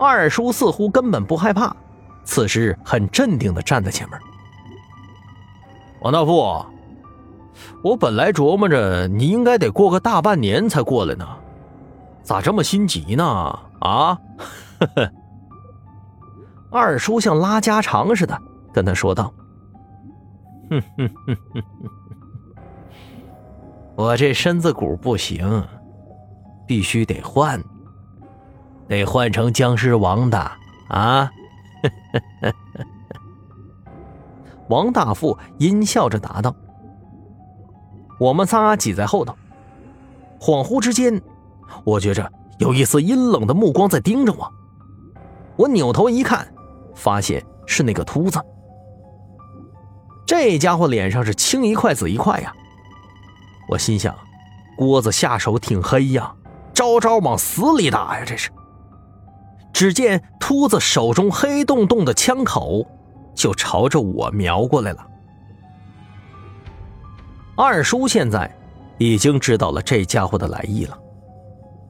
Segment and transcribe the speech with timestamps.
[0.00, 1.76] 二叔似乎根本不害怕，
[2.24, 4.18] 此时很镇定的站在前面。
[6.00, 6.64] 王大富，
[7.84, 11.28] 我本来琢磨着你应该得过个大半年才过来呢，
[12.22, 13.24] 咋这么心急呢？
[13.80, 14.18] 啊？
[16.72, 18.40] 二叔像拉家常似的
[18.72, 19.30] 跟他说道
[20.70, 21.62] ：“哼哼哼哼哼，
[23.96, 25.62] 我这身子骨不行，
[26.66, 27.62] 必须得换。”
[28.90, 30.50] 得换成僵尸王的
[30.88, 31.30] 啊！
[34.68, 36.52] 王大富阴笑着答道
[38.18, 39.32] ：“我们仨挤在后头，
[40.40, 41.22] 恍惚之间，
[41.84, 44.52] 我觉着有一丝阴冷的目光在盯着我。
[45.54, 46.52] 我扭头一看，
[46.92, 48.44] 发现是那个秃子。
[50.26, 52.52] 这家伙脸上是青一块紫一块呀！
[53.68, 54.12] 我心想，
[54.76, 56.34] 郭子下手挺黑呀，
[56.74, 58.50] 招招往死里打呀，这是。”
[59.80, 62.86] 只见秃子手中黑洞洞的枪口
[63.34, 65.06] 就朝着我瞄过来了。
[67.56, 68.54] 二叔现在
[68.98, 70.98] 已经知道了这家伙的来意了，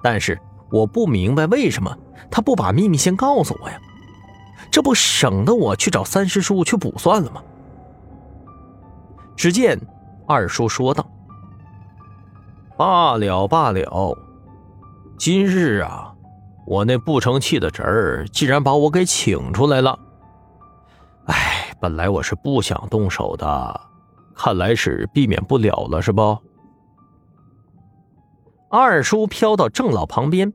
[0.00, 0.38] 但是
[0.70, 1.92] 我不明白为什么
[2.30, 3.76] 他不把秘密先告诉我呀？
[4.70, 7.42] 这不省得我去找三师叔去补算了吗？
[9.34, 9.76] 只见
[10.28, 11.04] 二叔说道
[12.78, 14.16] ：“罢了罢了，
[15.18, 16.10] 今日啊。”
[16.64, 19.98] 我那不成器的侄儿竟然把我给请出来了，
[21.26, 23.80] 哎，本来我是不想动手的，
[24.34, 26.38] 看来是避免不了了，是不？
[28.70, 30.52] 二叔飘到郑老旁边，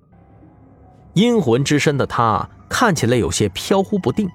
[1.14, 4.30] 阴魂之身的他看起来有些飘忽不定。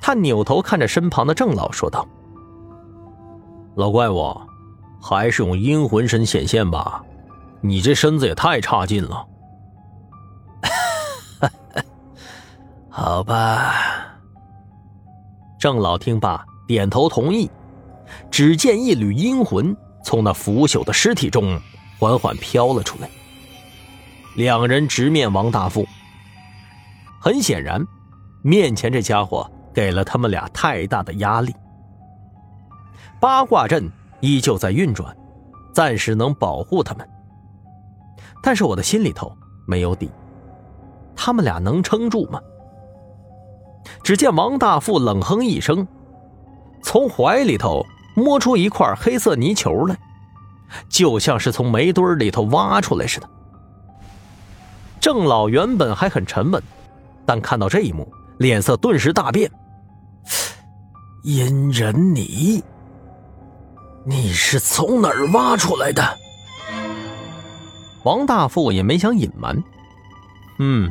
[0.00, 2.06] 他扭头看着身旁的郑老，说道
[3.74, 4.40] ：“老怪物，
[5.02, 7.02] 还是用阴魂身显现吧，
[7.60, 9.26] 你这身子也太差劲了。”
[12.96, 13.74] 好吧，
[15.58, 17.50] 郑老听罢点头同意。
[18.30, 21.58] 只见一缕阴魂从那腐朽的尸体中
[21.98, 23.10] 缓缓飘了出来，
[24.36, 25.84] 两人直面王大富。
[27.20, 27.84] 很显然，
[28.42, 31.52] 面前这家伙给了他们俩太大的压力。
[33.20, 35.12] 八卦阵依旧在运转，
[35.72, 37.04] 暂时能保护他们。
[38.40, 39.36] 但是我的心里头
[39.66, 40.08] 没有底，
[41.16, 42.40] 他们俩能撑住吗？
[44.02, 45.86] 只见王大富冷哼一声，
[46.82, 47.84] 从怀里头
[48.14, 49.96] 摸出一块黑色泥球来，
[50.88, 53.28] 就像是从煤堆里头挖出来似的。
[55.00, 56.62] 郑老原本还很沉稳，
[57.26, 58.06] 但看到这一幕，
[58.38, 59.50] 脸色顿时大变。
[61.22, 62.62] 阴人泥，
[64.04, 66.02] 你是从哪儿挖出来的？
[68.02, 69.62] 王大富也没想隐瞒，
[70.58, 70.90] 嗯。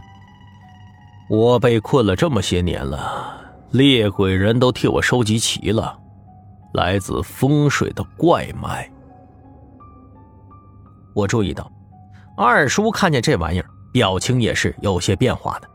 [1.34, 3.36] 我被困了这么些年了，
[3.72, 6.00] 猎鬼人都替我收集齐了，
[6.76, 8.88] 来自风水的怪脉。
[11.16, 11.72] 我注意到，
[12.38, 15.68] 二叔看见这玩意儿，表情也是有些变化的。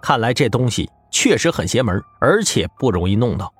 [0.00, 3.52] 看来这东西确实很邪门，而且不容易弄到。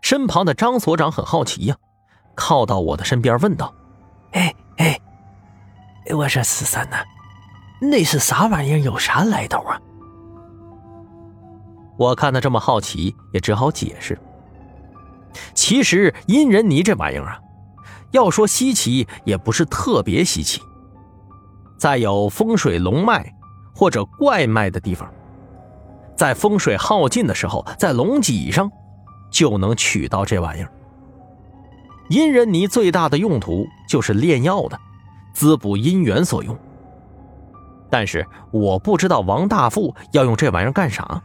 [0.00, 1.76] 身旁的张所长很好奇呀，
[2.34, 3.72] 靠到我的身边问道
[4.34, 5.00] ：“哎哎，
[6.12, 6.96] 我说四三呐。”
[7.80, 8.78] 那是啥玩意儿？
[8.78, 9.80] 有啥来头啊？
[11.96, 14.18] 我看他这么好奇，也只好解释。
[15.54, 17.38] 其实阴人泥这玩意儿啊，
[18.10, 20.60] 要说稀奇，也不是特别稀奇。
[21.78, 23.32] 在有风水龙脉
[23.74, 25.10] 或者怪脉的地方，
[26.16, 28.70] 在风水耗尽的时候，在龙脊上
[29.30, 30.70] 就能取到这玩意儿。
[32.10, 34.78] 阴人泥最大的用途就是炼药的，
[35.32, 36.58] 滋补阴元所用。
[37.90, 41.20] 但是我不知道王大富要用这玩意儿干啥。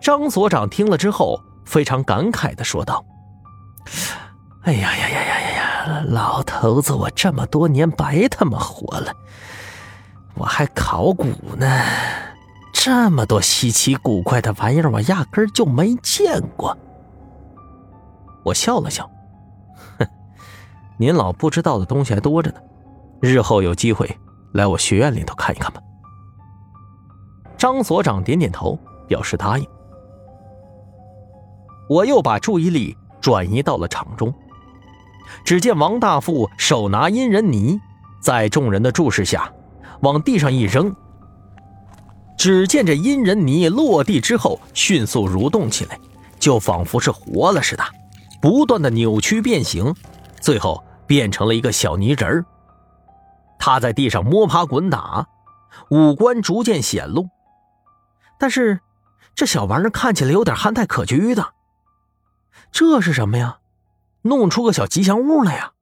[0.00, 3.04] 张所长听了之后，非常感慨的说道
[4.62, 6.04] ：“哎呀呀呀呀呀呀！
[6.08, 9.12] 老头子，我这么多年白他妈活了，
[10.34, 11.66] 我还考古呢，
[12.72, 16.76] 这么多稀奇古怪的玩意儿，我压根儿就没见过。”
[18.44, 19.10] 我笑了笑
[19.98, 20.06] ：“哼，
[20.98, 22.56] 您老不知道的东西还多着呢，
[23.20, 24.08] 日后有机会。”
[24.54, 25.80] 来我学院里头看一看吧。
[27.58, 28.78] 张所长点点头，
[29.08, 29.66] 表示答应。
[31.88, 34.32] 我又把注意力转移到了场中，
[35.44, 37.80] 只见王大富手拿阴人泥，
[38.22, 39.52] 在众人的注视下，
[40.00, 40.94] 往地上一扔。
[42.38, 45.98] 只见这阴人泥落地之后，迅速蠕动起来，
[46.38, 47.82] 就仿佛是活了似的，
[48.40, 49.92] 不断的扭曲变形，
[50.40, 52.44] 最后变成了一个小泥人儿。
[53.64, 55.26] 趴在地上摸爬滚打，
[55.88, 57.30] 五官逐渐显露。
[58.38, 58.80] 但是，
[59.34, 61.54] 这小玩意儿看起来有点憨态可掬的。
[62.70, 63.60] 这是什么呀？
[64.20, 65.72] 弄出个小吉祥物来呀！